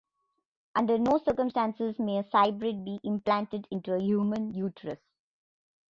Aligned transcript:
Under 0.75 0.97
no 0.97 1.19
circumstances 1.19 1.99
may 1.99 2.17
a 2.17 2.23
cybrid 2.23 2.83
be 2.83 2.99
implanted 3.03 3.67
into 3.69 3.93
a 3.93 3.99
human 4.01 4.51
uterus. 4.51 5.05